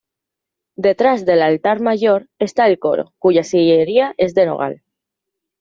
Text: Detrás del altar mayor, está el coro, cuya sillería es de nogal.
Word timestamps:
Detrás 0.77 1.25
del 1.27 1.43
altar 1.43 1.79
mayor, 1.79 2.27
está 2.39 2.65
el 2.67 2.79
coro, 2.79 3.13
cuya 3.19 3.43
sillería 3.43 4.15
es 4.17 4.33
de 4.33 4.47
nogal. 4.47 4.81